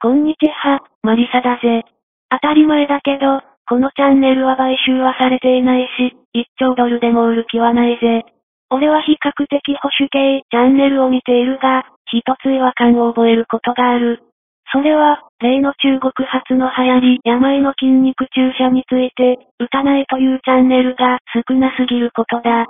[0.00, 1.82] こんにちは、マリサだぜ。
[2.30, 8.22] 当たり前だけど、このチャンネルは買収はされていないし、1兆ドルでも売る気はないぜ。
[8.70, 14.22] 俺は比較的保守系チャンネルを見ているが、一つ違和感を覚えることがある。
[14.70, 22.66] それは、例の中国発の流行り、病の筋肉注射について、打たないというチャンネルが少なすぎることだ。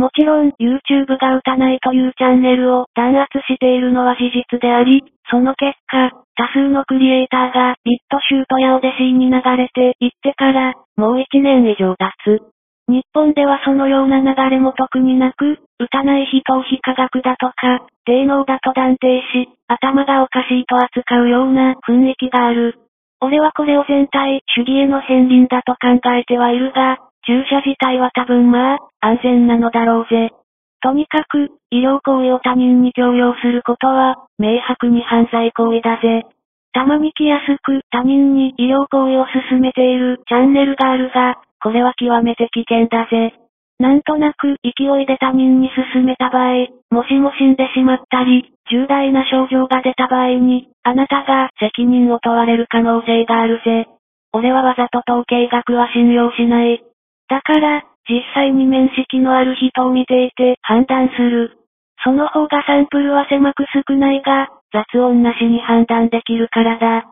[0.00, 12.40] もちろん、YouTube が打たないというチャンネルを弾圧しているのは事実であり、その結果、多数のクリエイターがビットシュートやオデシーに流れていってから、もう1年以上経つ。
[12.88, 22.78] 日本ではそのような流れも特になく、打たない人を非科学だとか、低能だと断定し、頭がおかしいと扱うような雰囲気がある。
[23.20, 26.96] 俺はこれを全体主義への片鱗だと考えてはいるが、
[27.30, 30.34] 注射自体は多分まあ、安全なのだろうぜ。
[30.82, 36.26] とにかく、医療行為を他人に強要することは、明白に犯罪行為だぜ。
[36.72, 43.38] たまに来やすく他人に医療行為を進めているチャンネルがあるが、これは極めて危険だぜ。
[43.78, 53.86] なんとなく勢いで他人に進めた場合、もしも死んでしまったり、重大な症状が出た場合に、あなたが責任を問われる可能性があるぜ。
[54.32, 56.82] 俺はわざと統計学は信用しない。
[57.30, 61.56] だから、実際に面識のある人を見ていて判断する。
[62.02, 67.06] その方がサンプルは狭く少ないが、雑音なしに判断できるからだ。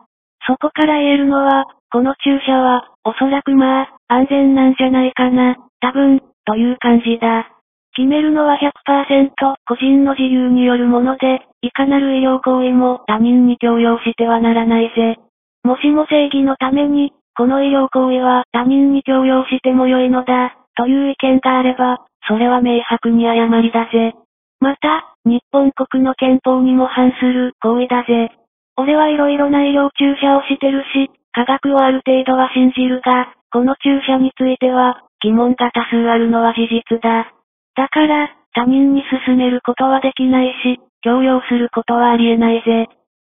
[0.45, 7.49] そこから言えるのは、この注射は、おそらくまあ、安全なんじゃないかな、多分、という感じだ。
[7.95, 9.31] 決めるのは100%
[9.67, 15.17] 個人の自由によるもので、いかなる医療行為も他人に強要してはならないぜ。
[15.63, 24.11] もしも正義のために、この医療行為は他人に強要しても良いのだ、という意見があれば、それは明白に誤りだぜ。
[24.59, 28.35] また、日本国の憲法にも反する行為だぜ。
[28.75, 37.31] 俺はいろいろな医療注射をしてるし、科学をある程度は信じるが、この注射については、疑問が多数あるのは事実だ。
[37.73, 42.89] だから、他人に進めることはできないし、強要することはありえないぜ。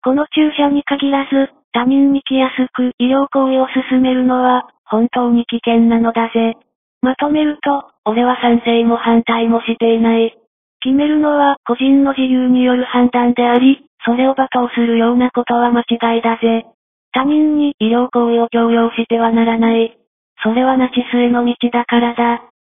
[0.05, 6.57] この注射に限らず、他人に来やすく医療行為を進めるのは、本当に危険なのだぜ。
[7.03, 10.39] まとめると、俺は賛成も反対もしていない。
[10.81, 16.67] 決めるのは個人の自由による判断であり、それを罵倒するようなことは間違いだぜ。
[17.13, 19.99] 他人に医療行為を強要してはならない。
[20.45, 22.54] それはナチスへの道だからだ。